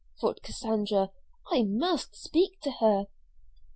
thought 0.19 0.41
Cassandra. 0.41 1.11
"I 1.51 1.61
must 1.61 2.15
speak 2.15 2.59
to 2.61 2.71
her." 2.79 3.05